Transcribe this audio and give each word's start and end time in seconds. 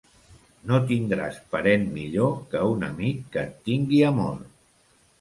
No 0.71 0.79
tindràs 0.91 1.37
parent 1.51 1.85
millor 1.99 2.33
que 2.55 2.65
un 2.73 2.89
amic 2.91 3.23
que 3.37 3.47
et 3.47 3.57
tingui 3.71 4.05
amor. 4.13 4.39